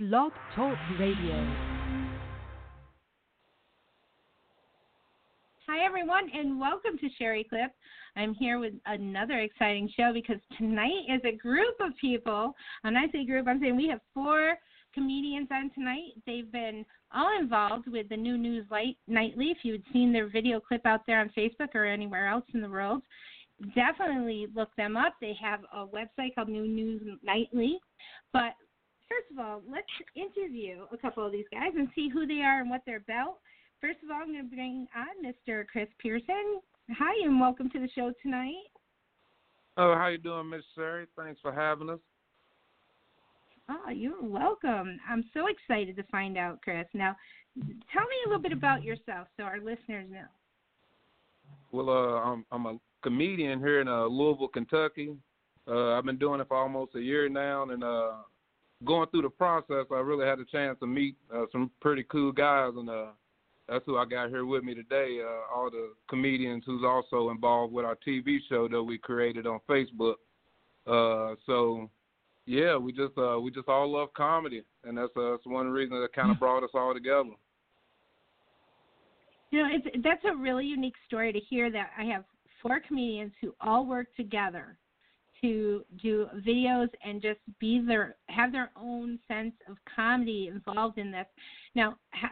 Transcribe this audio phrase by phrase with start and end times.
[0.00, 1.54] Blog Talk Radio.
[5.68, 7.70] Hi, everyone, and welcome to Sherry Clip.
[8.16, 12.56] I'm here with another exciting show because tonight is a group of people.
[12.82, 14.54] When I say group, I'm saying we have four
[14.94, 16.14] comedians on tonight.
[16.26, 16.84] They've been
[17.14, 19.52] all involved with the New News Light Nightly.
[19.52, 22.60] If you had seen their video clip out there on Facebook or anywhere else in
[22.60, 23.02] the world,
[23.76, 25.14] definitely look them up.
[25.20, 27.78] They have a website called New News Nightly.
[28.32, 28.54] But
[29.08, 32.60] first of all, let's interview a couple of these guys and see who they are
[32.60, 33.38] and what they're about.
[33.80, 35.66] First of all, I'm going to bring on Mr.
[35.66, 36.60] Chris Pearson.
[36.98, 38.54] Hi, and welcome to the show tonight.
[39.76, 41.06] Oh, how you doing, Miss Sherry?
[41.16, 41.98] Thanks for having us.
[43.68, 45.00] Oh, you're welcome.
[45.08, 46.86] I'm so excited to find out, Chris.
[46.92, 47.16] Now,
[47.92, 50.26] tell me a little bit about yourself so our listeners know.
[51.72, 55.16] Well, uh, I'm I'm a comedian here in uh, Louisville, Kentucky.
[55.66, 58.12] Uh, I've been doing it for almost a year now, and uh,
[58.84, 62.32] going through the process, I really had a chance to meet uh, some pretty cool
[62.32, 63.06] guys, and uh,
[63.68, 65.20] that's who I got here with me today.
[65.22, 69.60] Uh, all the comedians who's also involved with our TV show that we created on
[69.68, 70.14] Facebook.
[70.86, 71.88] Uh, so
[72.46, 76.00] yeah, we just uh, we just all love comedy, and that's uh, that's one reason
[76.00, 77.30] that kind of brought us all together.
[79.50, 82.24] You know, it's that's a really unique story to hear that I have
[82.60, 84.76] four comedians who all work together
[85.40, 91.10] to do videos and just be their have their own sense of comedy involved in
[91.10, 91.26] this.
[91.74, 92.30] Now, ha,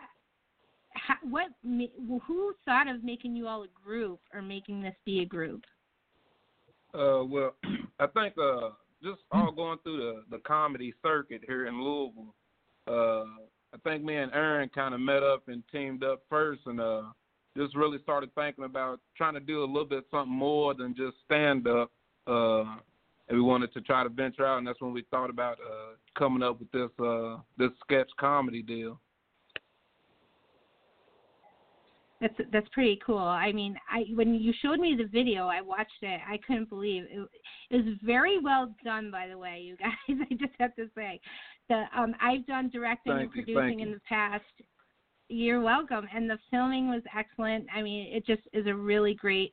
[0.96, 5.26] ha, what who thought of making you all a group or making this be a
[5.26, 5.62] group?
[6.94, 7.54] Uh, well,
[8.00, 8.70] I think uh,
[9.02, 12.34] just all going through the the comedy circuit here in Louisville.
[12.86, 13.24] Uh,
[13.74, 17.02] I think me and Aaron kind of met up and teamed up first, and uh,
[17.56, 21.16] just really started thinking about trying to do a little bit something more than just
[21.24, 21.90] stand up.
[22.26, 22.64] Uh,
[23.32, 25.94] and we wanted to try to venture out, and that's when we thought about uh,
[26.18, 29.00] coming up with this uh, this sketch comedy deal.
[32.20, 33.16] That's that's pretty cool.
[33.16, 36.20] I mean, I when you showed me the video, I watched it.
[36.28, 37.28] I couldn't believe it.
[37.70, 39.90] It was very well done, by the way, you guys.
[40.30, 41.18] I just have to say,
[41.70, 44.44] the um, I've done directing thank and producing you, in the past.
[45.28, 47.64] You're welcome, and the filming was excellent.
[47.74, 49.52] I mean, it just is a really great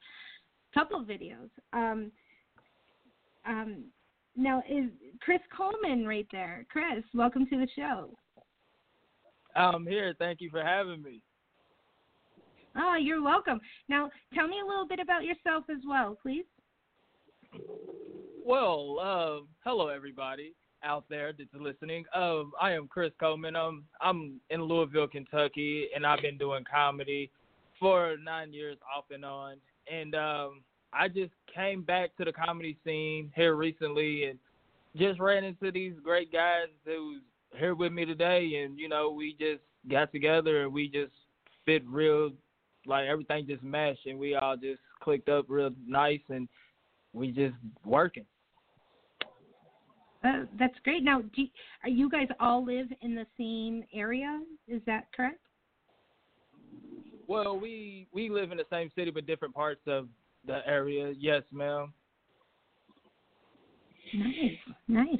[0.73, 1.50] couple of videos.
[1.72, 2.12] Um,
[3.50, 3.84] um,
[4.36, 4.86] now is
[5.22, 6.66] Chris Coleman right there?
[6.72, 8.12] Chris, welcome to the show.
[9.56, 10.14] I'm here.
[10.18, 11.22] Thank you for having me.
[12.78, 13.60] Oh, you're welcome.
[13.90, 16.46] Now, tell me a little bit about yourself as well, please.
[18.46, 22.06] Well, uh, hello everybody out there that's listening.
[22.16, 23.56] Um, I am Chris Coleman.
[23.56, 27.31] Um, I'm in Louisville, Kentucky, and I've been doing comedy
[27.80, 29.58] for nine years off and on.
[29.92, 30.62] And um,
[30.94, 34.39] I just came back to the comedy scene here recently, and
[34.95, 37.22] just ran into these great guys who's
[37.57, 38.63] here with me today.
[38.63, 41.11] And you know, we just got together and we just
[41.66, 42.31] fit real
[42.85, 46.47] like everything just meshed and we all just clicked up real nice and
[47.13, 48.25] we just working.
[50.23, 51.03] Uh, that's great.
[51.03, 51.47] Now, do you,
[51.83, 54.41] are you guys all live in the same area?
[54.67, 55.39] Is that correct?
[57.27, 60.07] Well, we we live in the same city but different parts of
[60.45, 61.13] the area.
[61.17, 61.94] Yes, ma'am.
[64.13, 64.57] Nice,
[64.88, 65.19] nice.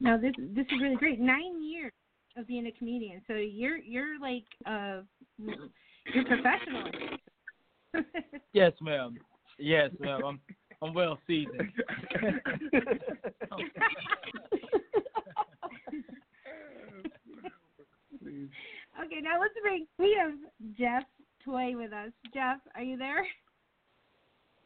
[0.00, 1.20] Now this this is really great.
[1.20, 1.92] Nine years
[2.36, 5.02] of being a comedian, so you're you're like uh
[5.38, 6.90] you're professional.
[8.52, 9.16] yes, ma'am.
[9.58, 10.22] Yes, ma'am.
[10.24, 10.40] I'm
[10.82, 11.72] I'm well seasoned.
[19.04, 19.86] okay, now let's bring.
[19.98, 20.32] We have
[20.76, 21.04] Jeff
[21.44, 22.10] Toy with us.
[22.32, 23.26] Jeff, are you there?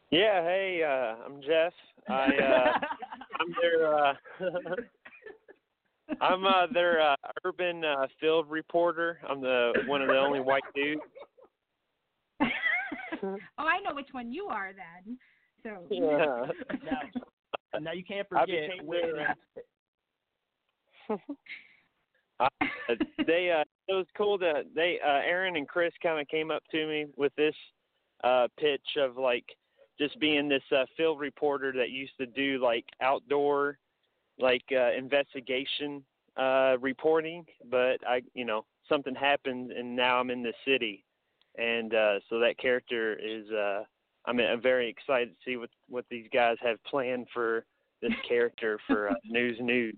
[0.09, 0.41] Yeah.
[0.43, 1.73] Hey, uh, I'm Jeff.
[2.07, 2.71] I uh,
[3.39, 4.13] I'm their uh,
[6.21, 9.19] I'm uh, their uh, urban uh, field reporter.
[9.27, 11.01] I'm the one of the only white dudes.
[12.41, 15.17] oh, I know which one you are then.
[15.63, 16.45] So Yeah.
[16.85, 19.35] Now, now you can't forget where.
[22.39, 22.47] uh,
[23.25, 26.63] they uh, it was cool that they uh, Aaron and Chris kind of came up
[26.71, 27.55] to me with this
[28.23, 29.45] uh, pitch of like
[29.99, 33.77] just being this uh, field reporter that used to do like outdoor
[34.39, 36.03] like uh, investigation
[36.37, 41.03] uh, reporting, but I you know something happened and now I'm in the city,
[41.57, 43.83] and uh, so that character is uh,
[44.25, 47.65] I'm, I'm very excited to see what what these guys have planned for
[48.01, 49.95] this character for uh, News News.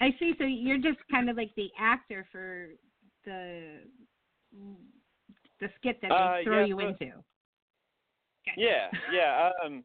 [0.00, 0.32] I see.
[0.38, 2.68] So you're just kind of like the actor for
[3.26, 3.80] the
[5.60, 7.12] the skit that they Uh, throw yeah, you but- into.
[8.48, 8.62] Okay.
[8.62, 9.50] Yeah, yeah.
[9.64, 9.84] Um,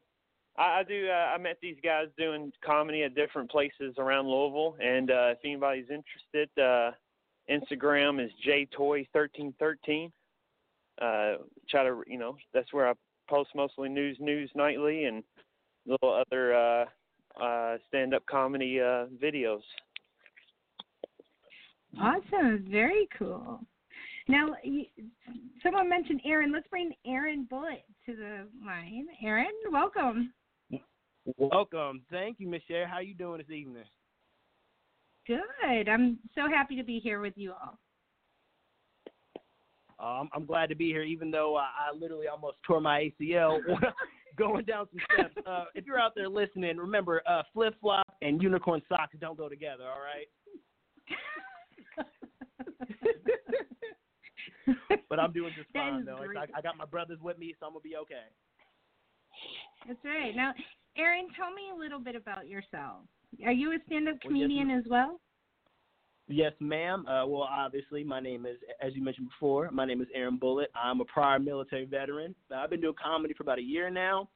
[0.57, 1.09] I, I do.
[1.09, 5.39] Uh, I met these guys doing comedy at different places around Louisville, and uh, if
[5.43, 6.91] anybody's interested, uh,
[7.49, 10.11] Instagram is jtoy1313.
[11.01, 11.33] Uh,
[11.69, 12.93] try to, you know, that's where I
[13.29, 15.23] post mostly news, news nightly, and
[15.85, 16.85] little other uh,
[17.41, 19.61] uh, stand-up comedy uh, videos.
[21.99, 23.59] Awesome, very cool.
[24.27, 24.55] Now,
[25.61, 26.51] someone mentioned Aaron.
[26.51, 29.05] Let's bring Aaron Bullitt to the line.
[29.23, 30.33] Aaron, welcome.
[31.37, 32.01] Welcome.
[32.09, 32.87] Thank you, Michelle.
[32.89, 33.83] How you doing this evening?
[35.27, 35.89] Good.
[35.89, 37.77] I'm so happy to be here with you all.
[39.99, 43.59] I'm, I'm glad to be here, even though I, I literally almost tore my ACL
[44.37, 45.47] going down some steps.
[45.47, 49.49] Uh, if you're out there listening, remember uh, flip flop and unicorn socks don't go
[49.49, 49.83] together.
[49.83, 50.27] All right.
[55.15, 56.19] but I'm doing just fine though.
[56.37, 58.25] I, I got my brothers with me, so I'm gonna be okay.
[59.87, 60.35] That's right.
[60.35, 60.53] Now,
[60.97, 63.03] Aaron, tell me a little bit about yourself.
[63.45, 65.19] Are you a stand-up Well, yes, comedian as well?
[66.27, 67.05] Yes, ma'am.
[67.05, 70.71] Uh, well, obviously, my name is, as you mentioned before, my name is Aaron Bullitt.
[70.73, 72.33] I'm a prior military veteran.
[72.55, 74.29] I've been doing comedy for about a year now.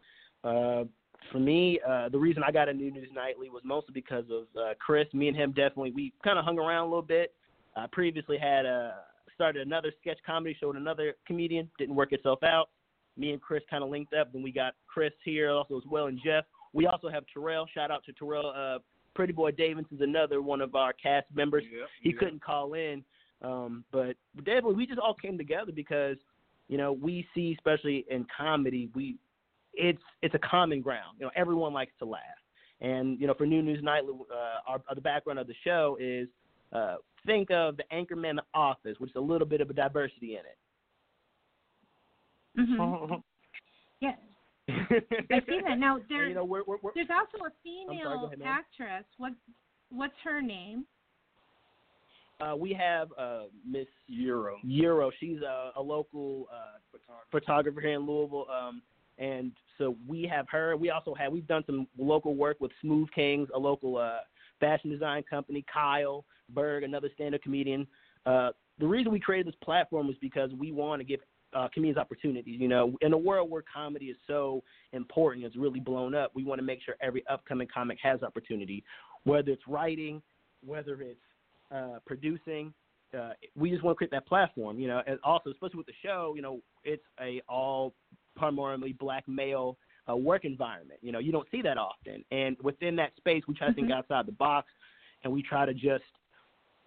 [0.43, 0.83] Uh,
[1.31, 4.43] for me, uh, the reason I got a New News Nightly was mostly because of
[4.55, 5.07] uh, Chris.
[5.13, 7.33] Me and him definitely we kind of hung around a little bit.
[7.75, 8.91] I previously had uh,
[9.39, 11.71] started another sketch comedy show with another comedian.
[11.77, 12.71] Didn't work itself out.
[13.15, 14.33] Me and Chris kind of linked up.
[14.33, 16.43] Then we got Chris here also as well and Jeff.
[16.73, 17.65] We also have Terrell.
[17.73, 18.51] Shout out to Terrell.
[18.53, 18.79] Uh,
[19.15, 22.19] Pretty Boy Davidson's another one of our cast members Yeah, he yeah.
[22.19, 23.01] couldn't call in.
[23.41, 26.17] Um, but definitely, we just all came together because
[26.67, 29.15] you know we see, especially in comedy, we
[29.73, 31.17] it's it's a common ground.
[31.17, 32.21] You know, everyone likes to laugh,
[32.81, 36.27] and you know, for New News Nightly, uh, our, the background of the show is
[36.73, 40.37] uh, think of the Anchorman The Office, which is a little bit of a diversity
[40.37, 40.57] in it.
[42.67, 43.13] hmm
[44.01, 44.11] Yeah,
[44.69, 45.77] I see that.
[45.79, 49.05] Now, And, there's you know, we're, we're, we're, there's also a female go ahead, actress.
[49.17, 49.33] What
[49.89, 50.85] what's her name?
[52.41, 54.57] Uh, we have uh, Miss Euro.
[54.63, 55.11] Euro.
[55.19, 56.97] She's a, a local uh,
[57.31, 58.81] photographer here in Louisville, um,
[59.17, 60.77] and so we have her.
[60.77, 64.19] We also have we've done some local work with Smooth Kings, a local uh,
[64.59, 65.65] fashion design company.
[65.71, 67.87] Kyle Berg, another stand-up comedian.
[68.25, 68.49] Uh,
[68.79, 71.19] the reason we created this platform was because we want to give
[71.53, 72.59] uh, comedians opportunities.
[72.59, 74.63] You know, in a world where comedy is so
[74.93, 76.31] important, it's really blown up.
[76.33, 78.83] We want to make sure every upcoming comic has opportunity,
[79.23, 80.21] whether it's writing,
[80.65, 81.19] whether it's
[81.73, 82.73] uh, producing.
[83.17, 85.01] Uh, we just want to create that platform, you know.
[85.07, 87.95] And also, especially with the show, you know, it's a all
[88.35, 89.77] primarily black male
[90.09, 90.99] uh, work environment.
[91.01, 92.23] You know, you don't see that often.
[92.31, 93.97] And within that space, we try to think Mhm.
[93.97, 94.71] outside the box,
[95.23, 96.03] and we try to just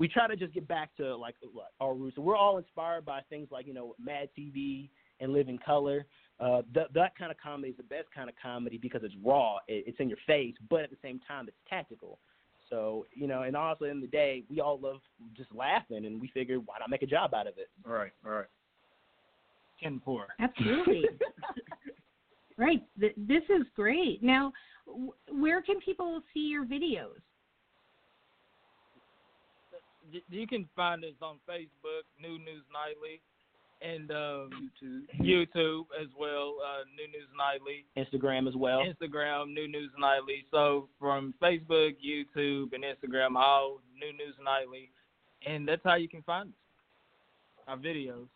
[0.02, 1.36] we try to just get back to like
[1.78, 2.18] our roots.
[2.18, 4.88] We're all inspired by things like you know Mad TV
[5.20, 6.06] and Live in Color.
[6.40, 9.58] Uh, that that kind of comedy is the best kind of comedy because it's raw,
[9.68, 12.18] it, it's in your face, but at the same time it's tactical.
[12.68, 15.02] So you know, and also in the day, we all love
[15.36, 17.70] just laughing, and we figured why not make a job out of it.
[17.86, 18.46] All right, all right.
[19.80, 20.26] Ken Poor.
[20.40, 21.04] Absolutely.
[22.58, 22.82] right.
[22.98, 24.20] Th- this is great.
[24.20, 24.52] Now,
[24.84, 27.20] w- where can people see your videos?
[30.12, 33.20] Y- You can find us on Facebook, New News Nightly,
[33.82, 35.02] and um, YouTube.
[35.20, 37.84] YouTube as well, uh, New News Nightly.
[37.96, 38.80] Instagram as well.
[38.80, 40.44] Instagram, New News Nightly.
[40.50, 44.90] So from Facebook, YouTube, and Instagram, all New News Nightly,
[45.46, 46.54] and that's how you can find us.
[47.68, 48.26] Our videos.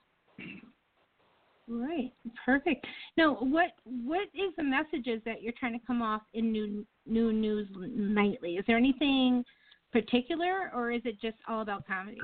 [1.69, 2.13] Right.
[2.45, 2.87] Perfect.
[3.17, 3.73] Now, what
[4.05, 8.53] what is the messages that you're trying to come off in new new news nightly?
[8.57, 9.45] Is there anything
[10.01, 12.19] particular, or is it just all about comedy?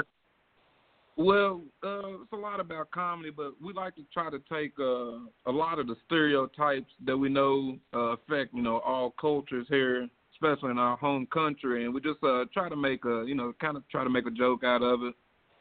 [1.17, 5.51] Well, uh, it's a lot about comedy, but we like to try to take uh,
[5.51, 10.07] a lot of the stereotypes that we know uh, affect, you know, all cultures here,
[10.35, 13.55] especially in our home country, and we just uh, try to make a, you know,
[13.59, 15.15] kind of try to make a joke out of it.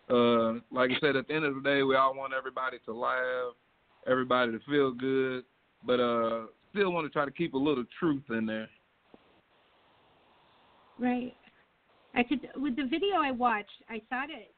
[0.09, 2.93] Uh, like I said, at the end of the day, we all want everybody to
[2.93, 3.53] laugh,
[4.05, 5.45] everybody to feel good,
[5.85, 8.67] but uh, still want to try to keep a little truth in there.
[10.99, 11.35] Right.
[12.15, 14.53] I could with the video I watched, I thought it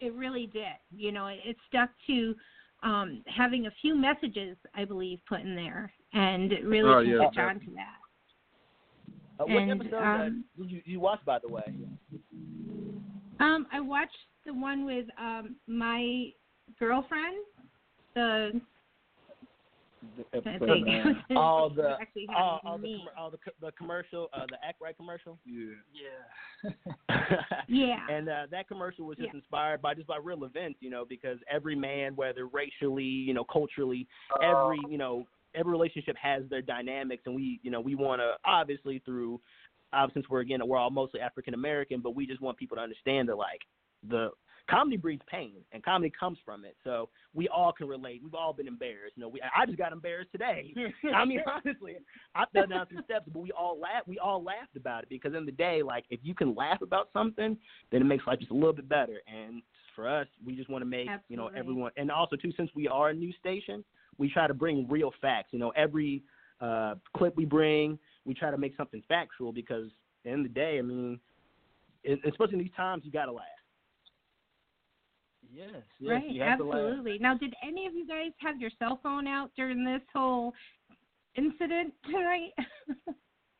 [0.00, 0.76] it really did.
[0.94, 2.34] You know, it, it stuck to
[2.82, 7.10] um having a few messages, I believe, put in there, and it really Oh, can
[7.12, 9.42] yeah, catch on to that.
[9.42, 11.74] Uh, what And, episode uh, um, did you you watch, by the way?
[13.40, 14.12] Um, I watched
[14.44, 16.30] the one with um my
[16.78, 17.36] girlfriend.
[18.14, 18.60] The
[20.34, 20.86] I think
[21.36, 24.80] all the actually all, all the com- all the co- the commercial, uh, the Act
[24.80, 25.38] Right commercial.
[25.44, 25.74] Yeah.
[25.92, 26.70] Yeah.
[27.68, 27.98] Yeah.
[28.10, 29.38] and uh, that commercial was just Yeah.
[29.38, 33.44] inspired by just by real events, you know, because every man, whether racially, you know,
[33.44, 34.06] culturally,
[34.42, 38.34] every you know, every relationship has their dynamics, and we you know we want to
[38.44, 39.40] obviously through
[39.92, 42.82] uh, since we're again we're all mostly African American, but we just want people to
[42.82, 43.60] understand that like
[44.08, 44.30] the
[44.68, 46.76] comedy breeds pain and comedy comes from it.
[46.84, 48.20] So we all can relate.
[48.22, 49.14] We've all been embarrassed.
[49.16, 50.74] You know, we I just got embarrassed today.
[51.14, 51.96] I mean, honestly,
[52.34, 54.08] I fell down some steps, but we all laughed.
[54.08, 57.10] We all laughed about it because in the day, like if you can laugh about
[57.12, 57.56] something,
[57.90, 59.20] then it makes life just a little bit better.
[59.26, 59.62] And
[59.94, 62.88] for us, we just want to make you know everyone, and also too, since we
[62.88, 63.84] are a new station,
[64.18, 65.48] we try to bring real facts.
[65.52, 66.22] You know, every
[66.60, 69.86] uh, clip we bring, we try to make something factual because
[70.24, 71.20] at the the day, I mean,
[72.04, 73.44] especially in these times, you gotta laugh.
[75.56, 77.18] Yes, yes, right, you have to absolutely.
[77.18, 80.52] Now, did any of you guys have your cell phone out during this whole
[81.36, 82.52] incident tonight?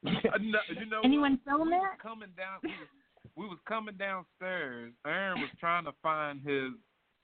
[0.04, 1.56] No, you know Anyone what?
[1.56, 2.00] film we was that?
[2.02, 2.58] coming down.
[2.62, 2.88] We was,
[3.34, 4.92] we was coming downstairs.
[5.04, 6.70] Aaron was trying to find his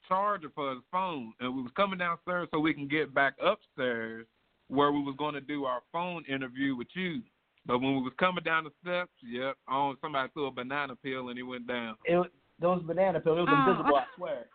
[0.09, 4.26] charger for his phone, and we was coming downstairs so we can get back upstairs
[4.67, 7.21] where we was going to do our phone interview with you.
[7.67, 11.29] But when we was coming down the steps, yep, on somebody threw a banana peel
[11.29, 11.95] and he went down.
[12.05, 13.38] It was, those banana pills.
[13.38, 13.71] It was Oh.
[13.71, 13.97] invisible.
[13.97, 14.47] I swear.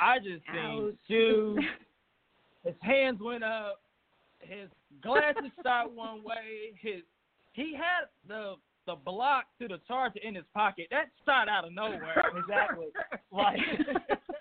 [0.00, 0.94] I just seen Ouch.
[1.04, 1.58] Stu.
[2.64, 3.80] His hands went up.
[4.40, 4.68] His
[5.02, 6.74] glasses shot one way.
[6.80, 7.02] His
[7.52, 8.54] he had the
[8.86, 10.86] the block to the charger in his pocket.
[10.90, 12.24] That shot out of nowhere.
[12.36, 12.86] exactly.
[13.30, 13.58] Like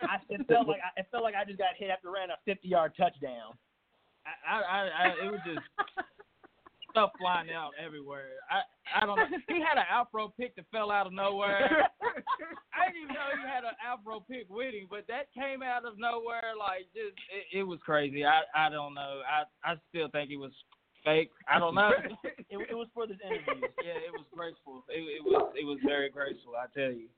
[0.03, 2.35] I, it felt like I, it felt like I just got hit after ran a
[2.45, 3.53] 50 yard touchdown.
[4.25, 5.59] I, I, I, I it was just
[6.97, 8.41] stuff flying out everywhere.
[8.49, 8.65] I,
[8.97, 9.25] I don't know.
[9.47, 11.89] He had an afro pick that fell out of nowhere.
[12.73, 15.85] I didn't even know he had an afro pick with him, but that came out
[15.85, 16.57] of nowhere.
[16.57, 18.25] Like just, it, it was crazy.
[18.25, 19.21] I, I don't know.
[19.21, 20.51] I, I still think it was
[21.05, 21.31] fake.
[21.47, 21.91] I don't know.
[22.49, 23.67] It, it was for this interview.
[23.83, 24.81] yeah, it was graceful.
[24.87, 26.53] It, it was, it was very graceful.
[26.55, 27.09] I tell you.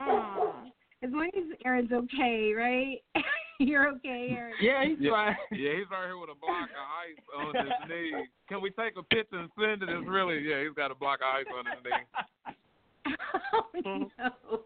[0.00, 0.64] Aw.
[1.02, 2.96] As long as Aaron's okay, right?
[3.68, 4.54] You're okay, Aaron.
[4.60, 5.10] Yeah, he's Yeah.
[5.10, 5.36] right.
[5.52, 8.26] Yeah, he's right here with a block of ice on his knee.
[8.48, 9.88] Can we take a picture and send it?
[9.88, 13.14] It's really, yeah, he's got a block of ice on his knee.
[13.52, 13.66] oh
[14.18, 14.60] no.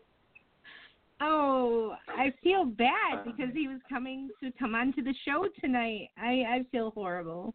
[1.20, 6.08] Oh, I feel bad because he was coming to come onto the show tonight.
[6.18, 7.54] I I feel horrible.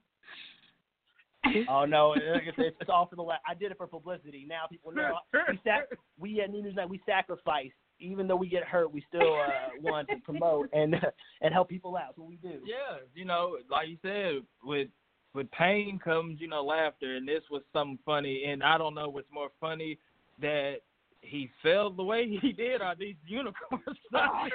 [1.70, 3.22] Oh no, it- it's, it's, it's all for the.
[3.22, 4.46] La- I did it for publicity.
[4.48, 7.72] Now people know we sac- we at New News Night we sacrifice.
[8.02, 10.96] Even though we get hurt, we still uh, want to promote and
[11.42, 12.10] and help people out.
[12.10, 12.60] That's what we do.
[12.66, 14.90] Yeah, you know, like you said, with
[15.34, 18.46] with pain comes, you know, laughter, and this was something funny.
[18.48, 19.98] And I don't know what's more funny
[20.42, 20.78] that
[21.22, 23.82] he fell the way he did on these unicorn
[24.12, 24.52] socks.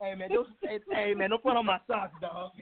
[0.00, 2.52] Hey man, don't, hey, hey man, don't put on my socks, dog.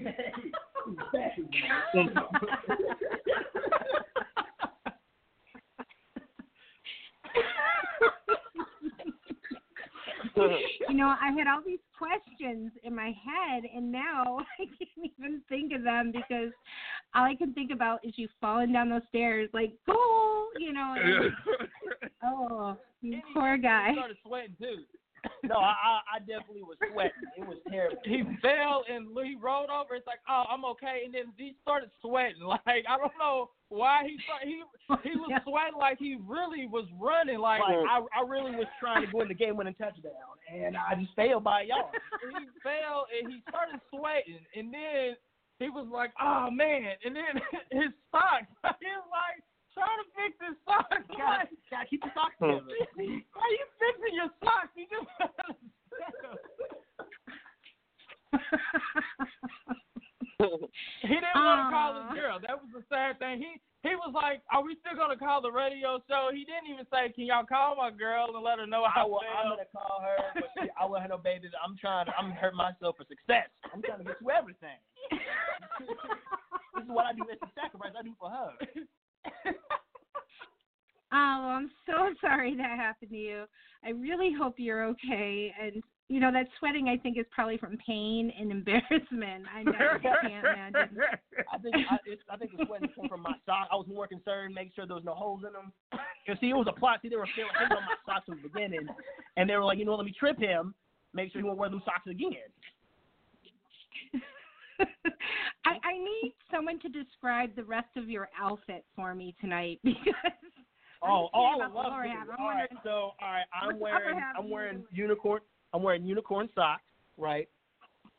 [10.89, 15.43] You know, I had all these questions in my head, and now I can't even
[15.49, 16.53] think of them because
[17.15, 20.95] all I can think about is you falling down those stairs, like goal, you know.
[20.99, 21.33] And,
[22.25, 23.93] oh, you And poor guy.
[23.95, 24.83] Started sweating too.
[25.45, 27.27] No, I, I definitely was sweating.
[27.37, 27.99] It was terrible.
[28.05, 29.95] He fell and he rolled over.
[29.95, 31.03] It's like, oh, I'm okay.
[31.05, 32.43] And then he started sweating.
[32.47, 34.63] Like I don't know why he started, he
[35.11, 37.39] he was sweating like he really was running.
[37.39, 40.13] Like Like I I really was trying to go in the game winning touchdown,
[40.53, 41.93] and I just failed by yard.
[42.23, 45.17] he fell and he started sweating, and then
[45.59, 47.35] he was like, "Oh man!" And then
[47.71, 48.47] his socks,
[48.81, 49.43] he was like
[49.77, 51.05] trying to fix his socks.
[51.13, 52.65] Gotta, gotta keep the socks hmm.
[52.65, 52.73] together.
[53.37, 54.73] Why are you fixing your socks?
[54.73, 55.05] You just
[61.03, 61.73] he didn't want to uh.
[61.73, 62.09] call Aw.
[62.09, 62.39] his girl.
[62.41, 63.41] That was the sad thing.
[63.41, 66.87] He he was like, "Are we still gonna call the radio show?" He didn't even
[66.91, 69.51] say, "Can y'all call my girl and let her know I how will, I I'm
[69.55, 71.49] gonna call her, but she, I will have no baby.
[71.63, 72.13] I'm trying to.
[72.19, 73.49] I'm hurt myself for success.
[73.73, 74.79] I'm trying to get you everything.
[76.75, 77.23] this is what I do.
[77.31, 78.51] It's a sacrifice I do for her.
[81.13, 83.45] Oh, I'm so sorry that happened to you.
[83.85, 85.53] I really hope you're okay.
[85.61, 89.45] And you know that sweating, I think, is probably from pain and embarrassment.
[89.55, 90.99] I, know, I can't imagine.
[91.53, 93.69] I think I, it's, I think the sweating came from my sock.
[93.71, 95.73] I was more concerned making sure there was no holes in them.
[96.27, 97.01] You see, it was a plot.
[97.03, 98.87] See, they were hanging on my socks from the beginning,
[99.37, 100.75] and they were like, you know, let me trip him,
[101.15, 102.33] make sure he won't wear them socks again.
[105.65, 110.15] I, I need someone to describe the rest of your outfit for me tonight because.
[111.03, 112.09] Oh, I'm oh, I scared would the love lower to.
[112.09, 112.29] half.
[112.33, 115.41] I'm All right, so all right, I'm What's the upper wearing I'm wearing unicorn
[115.73, 116.83] I'm wearing unicorn socks,
[117.17, 117.49] right?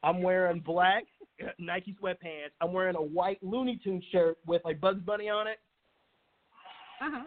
[0.03, 1.03] I'm wearing black
[1.59, 2.53] Nike sweatpants.
[2.61, 5.59] I'm wearing a white Looney Tune shirt with like Bugs Bunny on it.
[7.01, 7.23] Uh-huh.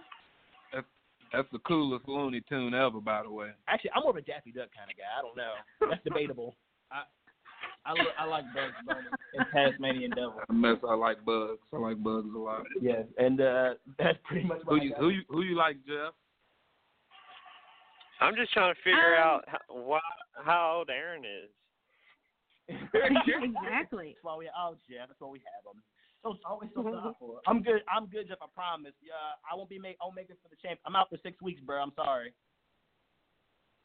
[1.33, 3.51] That's the coolest Looney Tune ever, by the way.
[3.69, 5.07] Actually, I'm more of a Daffy Duck kind of guy.
[5.17, 5.53] I don't know.
[5.89, 6.57] That's debatable.
[6.93, 7.03] I,
[7.93, 10.35] li- I like Bugs Bunny and Tasmanian Devil.
[10.49, 10.77] I mess.
[10.89, 11.61] I like bugs.
[11.73, 12.63] I like bugs a lot.
[12.81, 14.99] Yes, and uh, that's pretty much Who I you got.
[15.01, 16.13] who you who you like, Jeff?
[18.21, 20.01] I'm just trying to figure Um, out how, why,
[20.45, 21.49] how old Aaron is.
[22.69, 24.15] exactly.
[24.15, 25.83] That's why we oh Jeff, that's why we have him.
[26.23, 27.41] So always so thoughtful.
[27.47, 27.81] I'm good.
[27.89, 28.39] I'm good, Jeff.
[28.43, 28.93] I promise.
[29.03, 29.15] Yeah,
[29.51, 29.97] I won't be make.
[30.03, 30.79] I'll make it for the champ.
[30.85, 31.81] I'm out for six weeks, bro.
[31.83, 32.35] I'm sorry.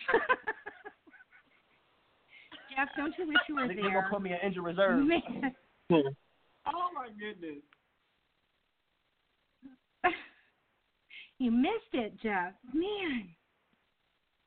[2.75, 3.75] Jeff, don't you wish you were there?
[3.75, 5.05] They're gonna put me in injured reserve.
[6.67, 7.61] Oh my goodness.
[11.37, 12.53] you missed it, Jeff.
[12.73, 13.29] Man.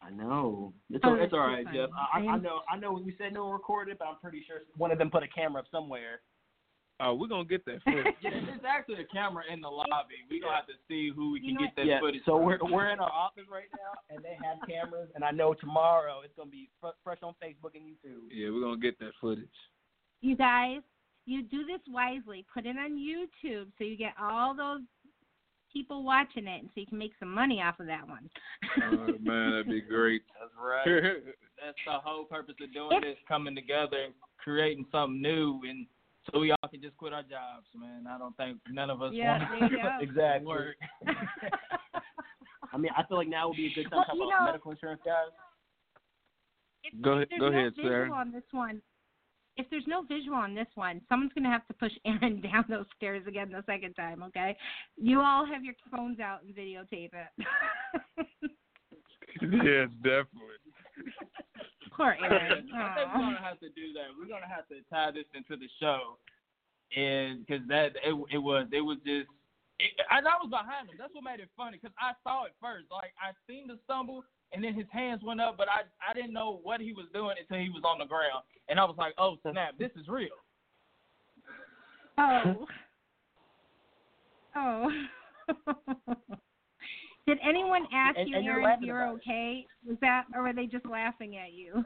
[0.03, 0.73] I know.
[0.91, 1.73] It's Oh, all, it's all so.
[1.73, 1.91] Jeff.
[2.13, 2.61] I, I, I know.
[2.69, 2.93] I know.
[2.95, 5.61] We said no one recorded, but I'm pretty sure one of them put a camera
[5.63, 6.23] up somewhere.
[7.01, 8.07] Oh, we're gonna get that footage.
[8.23, 10.19] Yeah, there's actually a camera in the lobby.
[10.29, 12.01] We gonna have to see who we You can know get that yeah.
[12.01, 12.23] footage.
[12.27, 12.45] So from.
[12.47, 16.21] we're we're in our office right now, and they have cameras, and I know tomorrow
[16.25, 18.27] it's gonna be fr- fresh on Facebook and YouTube.
[18.33, 19.47] yeah, we're gonna get that footage.
[20.23, 20.81] You guys,
[21.27, 22.45] you do this wisely.
[22.53, 24.81] Put it on YouTube so you get all those
[25.73, 28.29] people watching it and so you can make some money off of that one.
[28.83, 30.23] Oh man, that'd be great.
[30.41, 30.85] That's right.
[31.65, 35.87] That's the whole purpose of doing this, coming together and creating something new, and
[36.33, 38.07] so we all can just quit our jobs, man.
[38.09, 39.99] I don't think none of us Yeah, want there you go.
[40.01, 40.47] exactly.
[40.47, 40.77] work.
[42.73, 44.27] I mean, I feel like now would be a good time Well, to talk you
[44.29, 45.33] about know- medical insurance, guys.
[46.85, 48.13] If- Go if ahead- there's go no ahead, visual Sarah.
[48.13, 48.83] on this one,
[49.57, 52.65] if there's no visual on this one, someone's going to have to push Aaron down
[52.69, 54.57] those stairs again the second time, okay?
[54.97, 58.29] You all have your phones out and videotape it.
[59.41, 59.89] yes,
[61.99, 64.15] Poor I think we're gonna have to do that.
[64.15, 66.15] We're gonna have to tie this into the show,
[66.95, 69.27] and because that it, it was it was just.
[69.83, 70.95] It, and I was behind him.
[70.95, 72.87] That's what made it funny because I saw it first.
[72.95, 74.23] Like I seen the stumble,
[74.55, 77.35] and then his hands went up, but I I didn't know what he was doing
[77.35, 80.39] until he was on the ground, and I was like, oh snap, this is real.
[82.17, 82.67] Oh.
[84.55, 84.91] Oh.
[87.29, 89.21] Did anyone ask And- you, and Aaron, if you're about it.
[89.29, 89.67] okay?
[89.87, 91.85] Was that, or were they just laughing at you?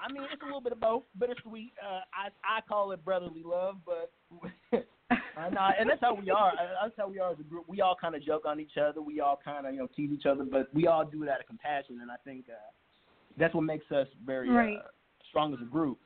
[0.00, 1.72] I mean, it's a little bit of both, bittersweet.
[1.80, 4.10] Uh, I I call it brotherly love, but
[4.72, 6.48] uh, nah, and that's how we are.
[6.52, 7.68] Uh, That's how we are as a group.
[7.68, 9.02] We all kind of joke on each other.
[9.02, 11.38] We all kind of you know tease each other, but we all do it out
[11.40, 12.54] of compassion, and I think uh,
[13.38, 14.78] that's what makes us very Right.
[14.78, 14.88] uh,
[15.28, 15.98] strong as a group.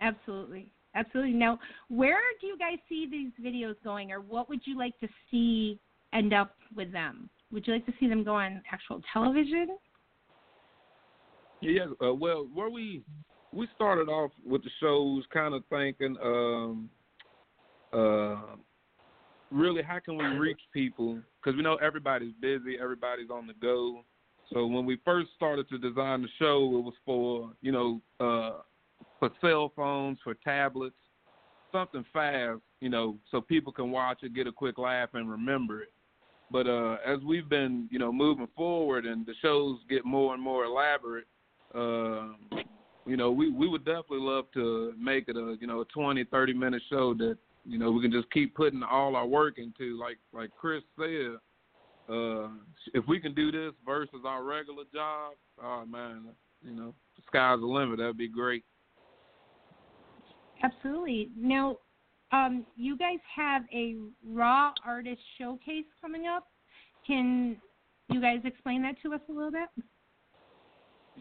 [0.00, 0.70] Absolutely.
[0.94, 1.32] Absolutely.
[1.32, 5.08] Now, where do you guys see these videos going, or what would you like to
[5.30, 5.78] see
[6.16, 7.28] end up with them?
[7.52, 9.76] Would you like to see them go on actual television?
[11.60, 13.02] Yeah, uh, well, where we
[13.52, 16.90] we started off with the shows, kind of thinking, um,
[17.92, 18.56] uh,
[19.50, 21.20] really, how can we reach people?
[21.42, 24.02] Because we know everybody's busy, everybody's on the go.
[24.52, 28.60] So when we first started to design the show, it was for you know uh,
[29.18, 30.96] for cell phones, for tablets,
[31.72, 35.82] something fast, you know, so people can watch it, get a quick laugh, and remember
[35.82, 35.92] it.
[36.50, 40.42] But uh, as we've been, you know, moving forward and the shows get more and
[40.42, 41.26] more elaborate,
[41.74, 42.36] um,
[43.04, 46.24] you know, we we would definitely love to make it a you know a twenty
[46.24, 49.98] thirty minute show that you know we can just keep putting all our work into.
[49.98, 51.36] Like like Chris said,
[52.08, 52.48] uh,
[52.94, 56.26] if we can do this versus our regular job, oh man,
[56.62, 57.98] you know, the sky's the limit.
[57.98, 58.64] That'd be great.
[60.62, 61.30] Absolutely.
[61.36, 61.76] Now,
[62.32, 66.48] um, you guys have a raw artist showcase coming up.
[67.06, 67.56] Can
[68.08, 69.68] you guys explain that to us a little bit?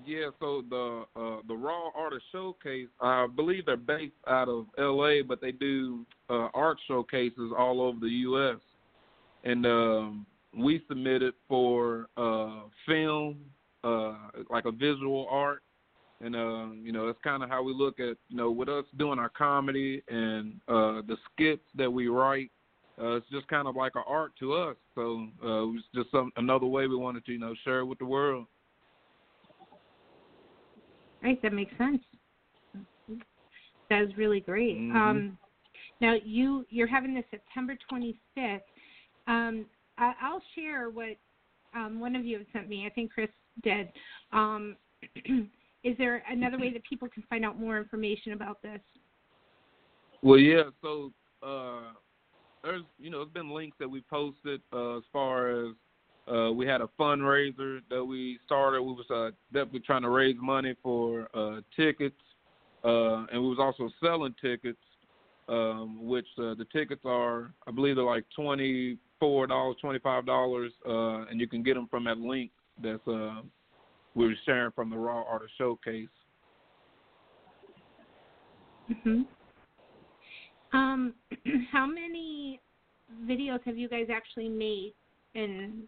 [0.05, 5.21] Yeah, so the uh, the Raw Artist Showcase, I believe they're based out of L.A.,
[5.21, 8.59] but they do uh, art showcases all over the U.S.
[9.45, 10.25] And um,
[10.57, 13.37] we submitted for uh, film,
[13.83, 14.15] uh,
[14.49, 15.63] like a visual art,
[16.21, 18.86] and uh, you know that's kind of how we look at you know with us
[18.97, 22.51] doing our comedy and uh, the skits that we write.
[22.97, 24.78] Uh, it's just kind of like an art to us.
[24.95, 27.86] So uh, it was just some another way we wanted to you know share it
[27.86, 28.45] with the world.
[31.21, 32.01] Right, that makes sense.
[33.89, 34.78] That is really great.
[34.78, 34.95] Mhm.
[34.95, 35.38] Um,
[35.99, 38.62] now you you're having this September 25th.
[39.28, 39.65] Um,
[39.97, 41.17] I, I'll share what
[41.75, 42.86] um, one of you have sent me.
[42.86, 43.30] I think Chris
[43.63, 43.89] did.
[45.85, 48.79] Is there another way that people can find out more information about this?
[50.23, 50.63] Well, yeah.
[50.81, 51.11] So
[51.43, 51.93] uh,
[52.63, 55.75] there's, you know, it's been links that we posted uh, as far as
[56.27, 58.81] uh, we had a fundraiser that we started.
[58.81, 62.19] We was uh, definitely trying to raise money for uh, tickets,
[62.83, 64.79] uh, and we was also selling tickets,
[65.47, 70.25] um, which uh, the tickets are, I believe, they're like twenty four dollars, twenty five
[70.25, 72.49] dollars, uh, and you can get them from that link
[72.81, 73.41] that's uh,
[74.15, 76.08] we were sharing from the Raw Artist Showcase.
[78.89, 79.28] Mhm.
[80.73, 81.13] Um,
[81.71, 82.60] how many
[83.23, 84.93] videos have you guys actually made
[85.34, 85.84] in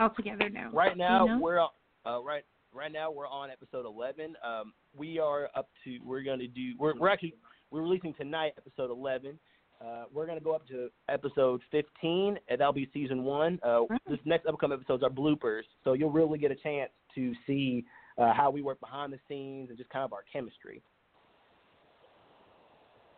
[0.00, 0.70] altogether now?
[0.72, 1.38] Right now you know?
[1.38, 4.36] we're uh, right right now we're on episode 11.
[4.44, 7.34] Um, we are up to we're going to do we're we're actually
[7.70, 9.38] we're releasing tonight episode 11.
[9.84, 13.58] Uh, we're going to go up to episode 15, and that'll be season one.
[13.62, 17.84] Uh, this next upcoming episodes are bloopers, so you'll really get a chance to see
[18.18, 20.82] uh, how we work behind the scenes and just kind of our chemistry.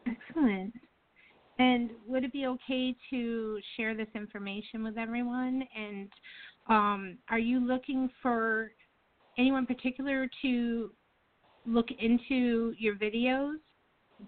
[0.07, 0.73] Excellent.
[1.59, 5.62] And would it be okay to share this information with everyone?
[5.77, 6.09] And
[6.68, 8.73] um, are you looking for
[9.38, 10.90] anyone particular to
[11.66, 13.57] look into your videos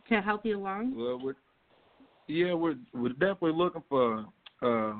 [0.09, 0.97] to help you along?
[0.97, 1.35] Well, we're
[2.31, 4.25] yeah, we're we're definitely looking for
[4.63, 4.95] uh,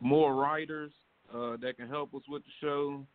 [0.00, 0.92] more writers
[1.32, 3.06] uh, that can help us with the show.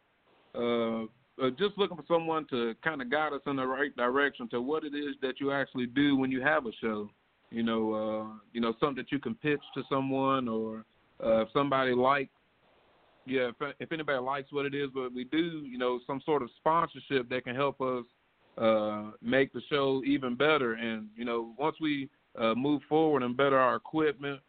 [0.56, 1.04] Uh,
[1.43, 4.62] uh, just looking for someone to kind of guide us in the right direction to
[4.62, 7.10] what it is that you actually do when you have a show.
[7.52, 10.84] You know, uh, you know something that you can pitch to someone, or
[11.24, 12.32] uh, if somebody likes,
[13.26, 16.41] yeah, if, if anybody likes what it is, what we do, you know, some sort
[16.41, 18.04] of sponsorship that can help us
[19.22, 20.74] make the show even better.
[20.74, 24.39] And you know, once we uh, move forward and better our equipment,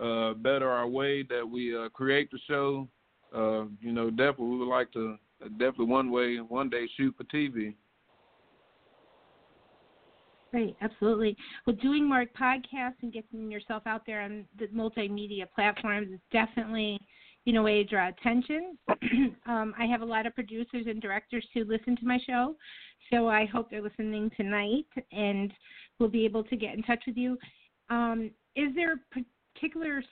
[0.00, 2.88] uh, better our way that we uh, create the show.
[3.34, 5.16] Uh, you know, definitely we would like to
[5.58, 7.74] definitely one way one day shoot for TV.
[10.52, 11.36] Right, absolutely.
[11.66, 16.98] Well, doing more podcasts and getting yourself out there on the multimedia platforms is definitely,
[17.48, 18.76] you know, a way to draw attention.
[19.46, 22.54] um, I have a lot of producers and directors who listen to my show,
[23.10, 25.50] so I hope they're listening tonight and
[25.98, 27.38] will be able to get in touch with you.
[27.88, 30.02] Um, is there a particular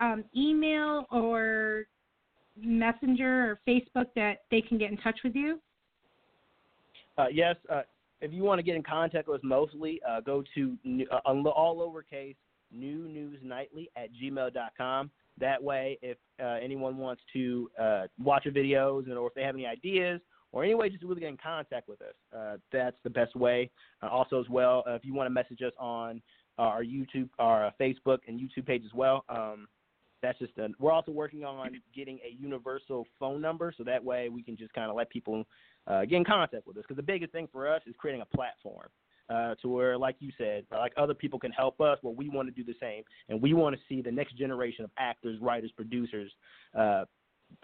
[0.00, 1.84] um, email or
[2.60, 5.60] messenger or Facebook that they can get in touch with you?
[7.18, 7.82] Uh, yes, uh,
[8.20, 10.76] if you want to get in contact with us mostly, uh, go to
[11.12, 12.34] uh, all lowercase
[12.72, 15.08] new news nightly at gmail.com.
[15.40, 19.42] That way, if uh, anyone wants to uh, watch our videos and or if they
[19.42, 20.20] have any ideas
[20.52, 23.36] or any way just to really get in contact with us, uh, that's the best
[23.36, 23.70] way.
[24.02, 26.20] Uh, also, as well, uh, if you want to message us on
[26.58, 29.24] our YouTube, our Facebook and YouTube page as well.
[29.28, 29.68] Um,
[30.22, 34.28] that's just a, we're also working on getting a universal phone number so that way
[34.28, 35.44] we can just kind of let people
[35.86, 38.36] uh, get in contact with us because the biggest thing for us is creating a
[38.36, 38.88] platform
[39.30, 42.48] uh, to where like you said like other people can help us well we want
[42.48, 45.70] to do the same and we want to see the next generation of actors writers
[45.76, 46.32] producers
[46.78, 47.04] uh,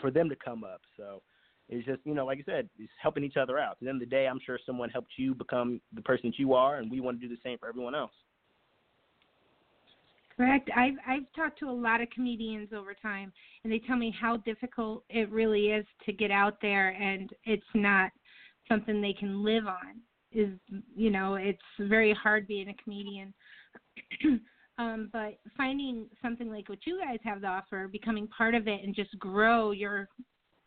[0.00, 1.22] for them to come up so
[1.68, 4.02] it's just you know like i said it's helping each other out at the end
[4.02, 6.90] of the day i'm sure someone helped you become the person that you are and
[6.90, 8.12] we want to do the same for everyone else
[10.36, 10.68] Correct.
[10.74, 14.38] I've I've talked to a lot of comedians over time, and they tell me how
[14.38, 18.10] difficult it really is to get out there, and it's not
[18.68, 20.00] something they can live on.
[20.34, 20.50] Is
[20.94, 23.32] you know, it's very hard being a comedian.
[24.78, 28.82] um, but finding something like what you guys have to offer, becoming part of it,
[28.82, 30.08] and just grow your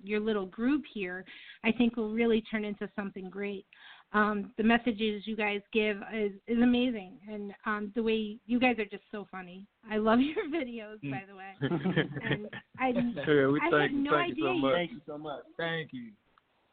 [0.03, 1.25] your little group here,
[1.63, 3.65] I think will really turn into something great
[4.13, 8.79] um, the messages you guys give is, is amazing, and um, the way you guys
[8.79, 9.65] are just so funny.
[9.89, 11.53] I love your videos, by the way.
[11.61, 12.47] and
[12.79, 14.73] I, yeah, we I thank had you, no thank idea you so much.
[14.73, 16.11] thank you so much Thank you.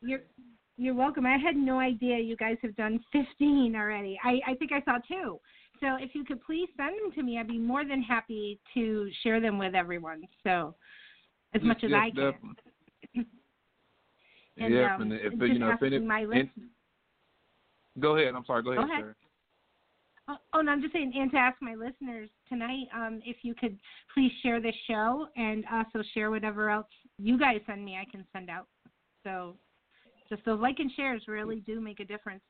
[0.01, 0.21] You're
[0.77, 1.27] you're welcome.
[1.27, 4.19] I had no idea you guys have done 15 already.
[4.25, 5.39] I I think I saw two.
[5.81, 9.11] So if you could please send them to me, I'd be more than happy to
[9.23, 10.23] share them with everyone.
[10.43, 10.75] So
[11.55, 12.33] as much as Yes, I can.
[12.33, 13.27] definitely.
[14.57, 16.49] And, yeah, um, and if you know if any, my and-
[17.99, 18.35] go ahead.
[18.37, 18.63] I'm sorry.
[18.63, 19.05] Go ahead, Go ahead.
[19.05, 19.17] sir.
[20.29, 23.55] Oh, oh, no, I'm just saying, and to ask my listeners tonight, um, if you
[23.55, 23.77] could
[24.15, 26.87] please share this show and also share whatever else
[27.19, 28.69] you guys send me, I can send out.
[29.25, 29.57] So,
[30.35, 32.43] just those like and shares really do make a difference.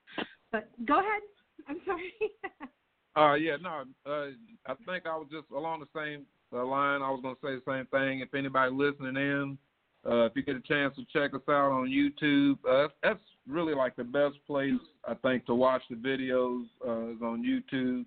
[0.51, 1.23] But go ahead.
[1.69, 2.13] I'm sorry.
[3.17, 4.31] Uh, yeah, no, uh,
[4.67, 7.01] I think I was just along the same uh, line.
[7.01, 8.19] I was to say the same thing.
[8.19, 9.59] If anybody listening in,
[10.05, 13.73] uh, if you get a chance to check us out on YouTube, uh, that's really
[13.73, 14.73] like the best place
[15.07, 18.05] I think to watch the videos uh, is on YouTube.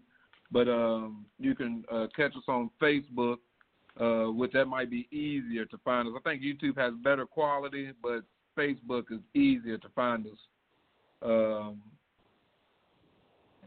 [0.52, 3.38] But um, you can uh, catch us on Facebook,
[3.98, 6.16] uh, which that might be easier to find us.
[6.18, 8.26] I think YouTube has better quality, but
[8.58, 10.39] Facebook is easier to find us.
[11.22, 11.82] Um,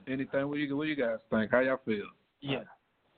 [0.06, 0.48] anything?
[0.48, 1.50] What you what you guys think?
[1.50, 2.04] How y'all feel?
[2.40, 2.62] Yeah.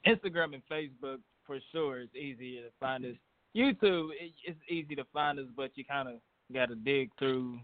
[0.07, 3.15] Instagram and Facebook for sure is easier to find us.
[3.57, 6.15] YouTube it, it's easy to find us, but you kind of
[6.53, 7.59] got to dig through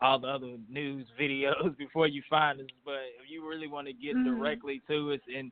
[0.00, 2.66] all the other news videos before you find us.
[2.84, 4.24] But if you really want to get Mhm.
[4.24, 5.50] directly to us and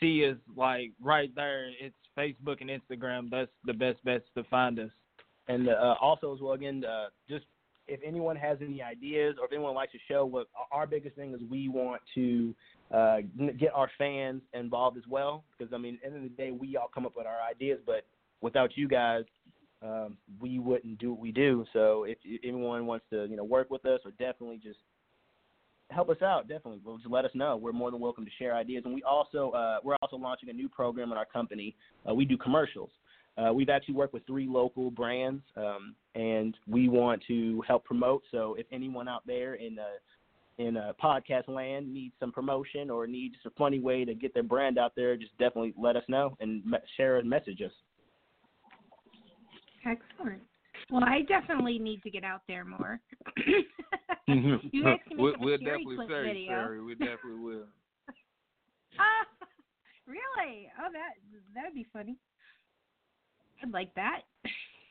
[0.00, 3.30] see us like right there, it's Facebook and Instagram.
[3.30, 4.90] That's the best bets to find us.
[5.48, 7.44] And uh, also as well, again, uh, just
[7.88, 11.34] if anyone has any ideas or if anyone likes to show, what our biggest thing
[11.34, 12.54] is we want to
[12.92, 13.18] uh,
[13.58, 15.44] get our fans involved as well.
[15.58, 17.38] Because I mean, at the end of the day, we all come up with our
[17.50, 18.06] ideas, but
[18.40, 19.24] without you guys,
[19.82, 21.64] um, we wouldn't do what we do.
[21.72, 24.78] So if, if anyone wants to, you know, work with us, or definitely just
[25.90, 27.56] help us out, definitely, well, just let us know.
[27.56, 28.84] We're more than welcome to share ideas.
[28.84, 31.74] And we also uh, we're also launching a new program in our company.
[32.08, 32.90] Uh, we do commercials.
[33.38, 38.22] Uh, we've actually worked with three local brands, um, and we want to help promote.
[38.30, 39.84] So if anyone out there in uh,
[40.58, 44.42] in uh, podcast land needs some promotion or needs a funny way to get their
[44.42, 47.72] brand out there, just definitely let us know and me- share and message us.
[49.86, 50.42] Excellent.
[50.90, 53.00] Well, I definitely need to get out there more.
[54.28, 54.66] Mm-hmm.
[54.72, 56.48] you guys can make we'll, we'll a Sherry definitely clip share video.
[56.48, 56.82] Sherry.
[56.82, 57.66] We definitely will.
[58.98, 59.26] Ah,
[60.06, 60.68] really?
[60.78, 61.14] Oh, that
[61.54, 62.16] that'd be funny.
[63.62, 64.20] I'd like that.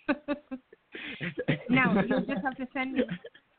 [1.70, 3.04] now you'll just have to send me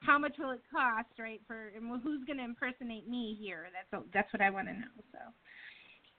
[0.00, 1.40] how much will it cost, right?
[1.46, 3.68] For and well, who's going to impersonate me here?
[3.72, 4.86] That's that's what I want to know.
[5.12, 5.18] So.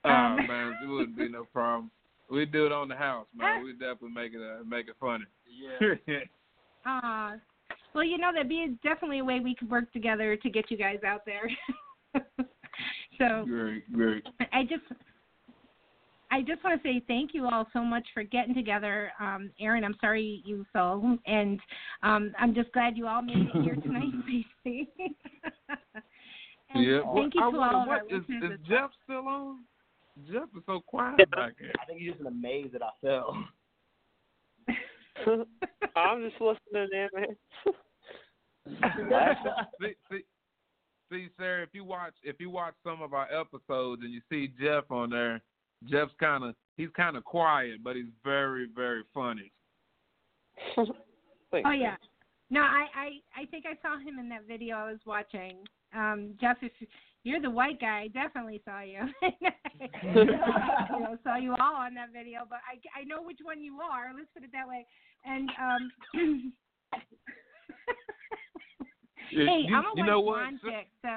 [0.04, 1.90] Oh Um, man, it wouldn't be no problem.
[2.30, 3.64] We do it on the house, man.
[3.64, 5.24] We definitely make it uh, make it funny.
[5.46, 6.18] Yeah.
[6.86, 7.36] Uh,
[7.94, 10.76] well, you know, that'd be definitely a way we could work together to get you
[10.76, 11.50] guys out there.
[13.18, 14.26] so great, great.
[14.52, 14.82] I just
[16.34, 19.12] I just want to say thank you all so much for getting together.
[19.20, 21.60] Um, Aaron, I'm sorry you fell, and
[22.02, 24.10] um, I'm just glad you all made it here tonight,
[24.60, 24.90] Stacy.
[26.74, 27.02] and Yeah.
[27.14, 28.58] Thank you I to wonder all of our what is, is as well.
[28.68, 29.58] Jeff still on?
[30.26, 31.70] Jeff is so quiet back there.
[31.80, 33.44] I think he's just amazed that I fell.
[35.96, 37.36] I'm just listening in, man.
[39.80, 40.24] see, see,
[41.12, 44.52] see, Sarah, if you watch if you watch some of our episodes and you see
[44.60, 45.40] Jeff on there,
[45.88, 49.52] Jeff's kind of he's kind of quiet, but he's very very funny.
[51.64, 51.94] Oh yeah.
[52.50, 55.58] No, I, I I think I saw him in that video I was watching.
[55.94, 56.72] Um, Jeff, if
[57.22, 59.02] you're the white guy, I definitely saw you.
[59.22, 63.78] you know, saw you all on that video, but I I know which one you
[63.80, 64.12] are.
[64.16, 64.84] Let's put it that way.
[65.24, 66.52] And um,
[69.30, 70.34] You- hey, you, I'm a you white know what?
[70.38, 71.08] blonde chick, so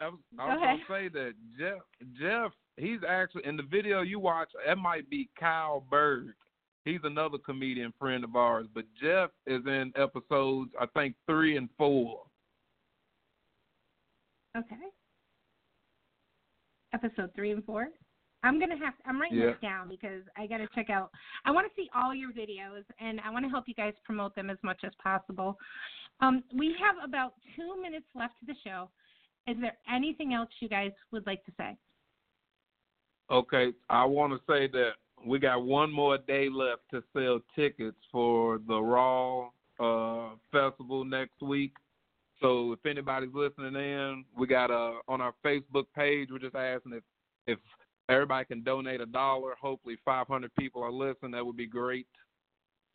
[0.00, 1.82] I was, Go I was gonna say that Jeff
[2.18, 4.50] Jeff he's actually in the video you watch.
[4.66, 6.34] That might be Kyle Berg.
[6.84, 11.68] He's another comedian friend of ours, but Jeff is in episodes I think three and
[11.78, 12.22] four.
[14.56, 14.76] okay.
[16.94, 17.88] Episode three and four.
[18.44, 18.96] I'm gonna have.
[18.98, 19.52] to, I'm writing Yeah.
[19.52, 21.10] this down because I gotta check out.
[21.44, 24.34] I want to see all your videos, and I want to help you guys promote
[24.34, 25.56] them as much as possible.
[26.20, 28.90] Um, we have about two minutes left to the show.
[29.46, 31.76] Is there anything else you guys would like to say?
[33.32, 34.90] Okay, I want to say that
[35.26, 39.48] we got one more day left to sell tickets for the Raw
[39.80, 41.72] uh, festival next week.
[42.42, 46.28] So if anybody's listening in, we got uh, on our Facebook page.
[46.30, 47.02] We're just asking if
[47.46, 47.58] if
[48.10, 49.54] everybody can donate a dollar.
[49.58, 51.30] Hopefully, 500 people are listening.
[51.30, 52.06] That would be great.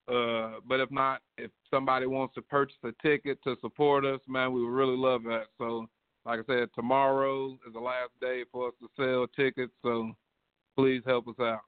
[0.07, 4.53] Uh, but if not, if somebody wants to purchase a ticket to support us, man,
[4.53, 5.45] we would really love that.
[5.57, 5.87] So,
[6.27, 9.73] like I said, tomorrow is the last day for us to sell tickets.
[9.81, 10.11] So
[10.77, 11.61] please help us out.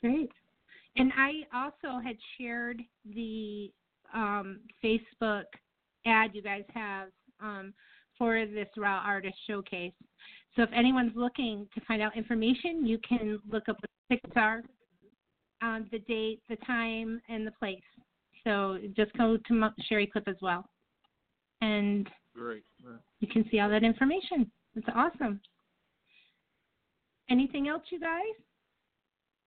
[0.00, 0.30] Great.
[0.96, 2.80] And I also had shared
[3.14, 3.70] the
[4.14, 5.44] um, Facebook
[6.06, 7.08] ad you guys have
[7.40, 7.74] um,
[8.16, 9.92] for this Raw Artist Showcase.
[10.54, 14.32] So if anyone's looking to find out information, you can look up what the tickets
[14.36, 14.62] are,
[15.60, 17.82] um, the date, the time, and the place.
[18.44, 20.64] So just go to Mo- Sherry Clip as well.
[21.60, 22.62] And Great.
[23.20, 24.50] you can see all that information.
[24.76, 25.40] It's awesome.
[27.30, 28.22] Anything else, you guys?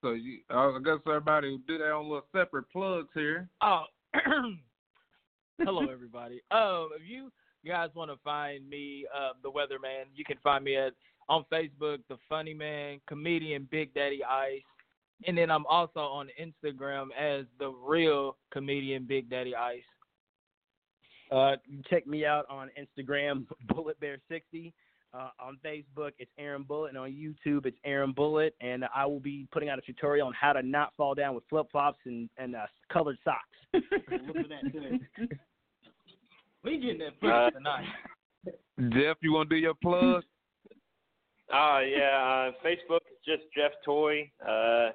[0.01, 3.49] So you, I guess everybody will do their own little separate plugs here.
[3.61, 3.83] Oh,
[5.59, 6.41] hello everybody.
[6.51, 7.31] Um, if you
[7.65, 10.93] guys want to find me, uh, the Weatherman, you can find me at
[11.27, 14.63] on Facebook, the Funny Man, comedian Big Daddy Ice,
[15.27, 19.83] and then I'm also on Instagram as the real comedian Big Daddy Ice.
[21.31, 21.55] Uh,
[21.89, 24.73] check me out on Instagram, Bullet Bear 60.
[25.11, 28.53] Uh, on Facebook, it's Aaron Bullitt, and on YouTube, it's Aaron Bullitt.
[28.61, 31.43] And I will be putting out a tutorial on how to not fall down with
[31.49, 33.39] flip flops and and uh, colored socks.
[33.73, 35.27] Look for that too.
[36.61, 37.85] We getting that Uh, tonight.
[38.89, 40.23] Jeff, you want to do your plug?
[41.53, 44.29] Oh yeah, uh, Facebook is just Jeff Toy.
[44.45, 44.89] Uh,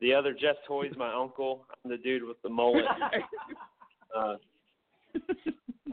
[0.00, 1.66] the other Jeff Toy is my uncle.
[1.84, 2.84] I'm the dude with the mullet.
[4.16, 4.36] uh,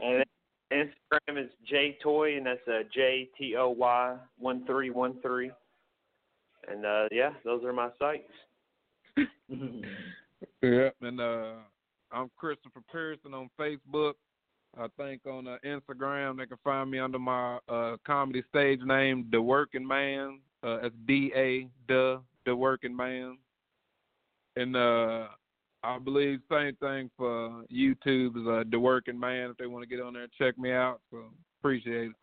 [0.00, 0.24] and
[0.72, 5.50] Instagram is J Toy, and that's uh, J T O Y one three one three.
[6.68, 8.32] And uh, yeah, those are my sites.
[10.62, 11.52] Yep, and uh,
[12.12, 14.14] I'm Christopher Pearson on Facebook.
[14.78, 19.26] I think on uh, Instagram they can find me under my uh, comedy stage name,
[19.30, 20.40] The Working Man.
[20.62, 23.38] Uh, it's D A the The Working Man.
[24.56, 25.28] And uh,
[25.86, 29.50] I believe same thing for YouTube is uh, The Working Man.
[29.50, 31.18] If they want to get on there and check me out, so
[31.60, 32.16] appreciate it.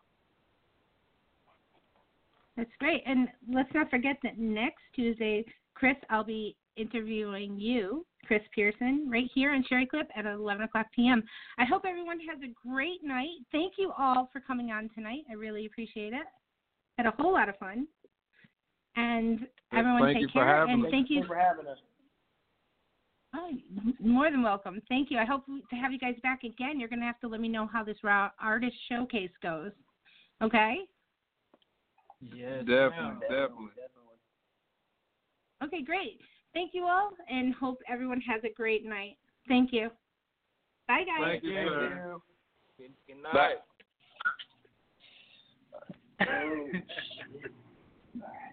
[2.56, 3.02] That's great.
[3.06, 9.28] And let's not forget that next Tuesday, Chris, I'll be interviewing you, Chris Pearson, right
[9.34, 11.22] here in Sherry Clip at 11 o'clock p.m.
[11.58, 13.40] I hope everyone has a great night.
[13.50, 15.22] Thank you all for coming on tonight.
[15.30, 16.26] I really appreciate it.
[16.98, 17.88] Had a whole lot of fun.
[18.96, 19.40] And
[19.72, 20.56] everyone thank take you for care.
[20.58, 20.90] having and us.
[20.92, 21.78] thank you for having us.
[23.36, 23.50] Oh,
[23.98, 24.80] more than welcome.
[24.88, 25.18] Thank you.
[25.18, 26.78] I hope to have you guys back again.
[26.78, 29.72] You're going to have to let me know how this raw artist showcase goes.
[30.40, 30.76] Okay?
[32.20, 33.20] Yes, Definitely, ma'am.
[33.22, 33.70] definitely.
[35.62, 36.20] Okay, great.
[36.52, 39.16] Thank you all and hope everyone has a great night.
[39.48, 39.90] Thank you.
[40.86, 41.40] Bye, guys.
[41.40, 42.16] Thank you, Thank sir.
[42.78, 43.56] Good, good night.
[46.18, 46.80] Bye.